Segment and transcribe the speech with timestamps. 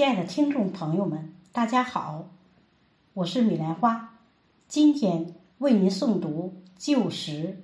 [0.00, 2.30] 亲爱的听众朋友们，大家好，
[3.12, 4.14] 我是米兰花，
[4.66, 7.60] 今天为您诵读《旧时》，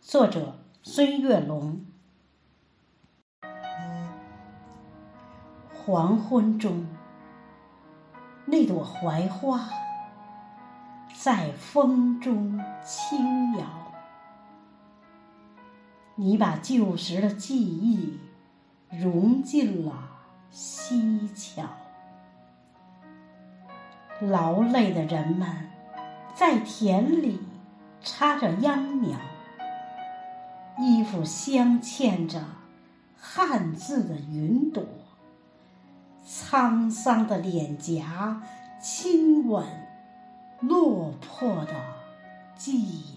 [0.00, 1.86] 作者孙月龙。
[5.70, 6.84] 黄昏中，
[8.46, 9.70] 那朵槐花
[11.22, 13.92] 在风中轻摇，
[16.16, 18.18] 你把旧时的记忆
[18.90, 20.17] 融进了。
[20.50, 21.64] 溪桥，
[24.20, 25.68] 劳累的人们
[26.34, 27.40] 在田里
[28.02, 29.18] 插着秧苗，
[30.78, 32.42] 衣服镶嵌着
[33.16, 34.84] 汉字的云朵，
[36.26, 38.42] 沧桑的脸颊
[38.80, 39.66] 亲吻
[40.60, 41.74] 落魄的
[42.56, 42.70] 寂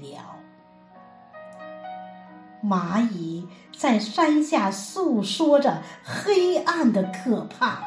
[0.00, 0.18] 寥。
[2.62, 7.82] 蚂蚁在山下诉说着黑暗的可怕，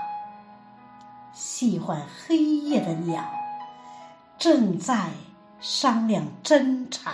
[1.34, 3.24] 喜欢黑夜的鸟
[4.38, 5.12] 正在
[5.62, 7.14] 商量侦查。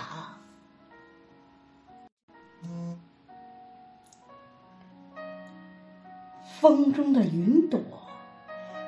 [6.60, 7.80] 风中的云朵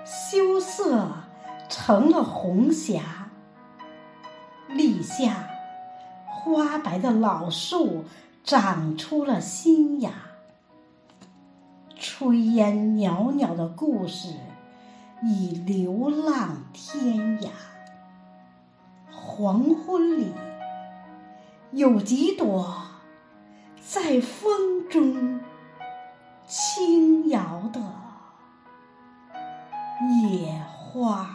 [0.05, 1.09] 羞涩
[1.69, 3.31] 成了红霞，
[4.69, 5.49] 立夏
[6.27, 8.05] 花白的老树。
[8.45, 10.13] 长出了新芽，
[11.99, 14.35] 炊烟袅袅的故事
[15.23, 17.49] 已流浪天涯。
[19.11, 20.31] 黄昏里，
[21.71, 22.83] 有几朵
[23.81, 25.41] 在风中
[26.47, 27.81] 轻摇的
[30.23, 31.34] 野花。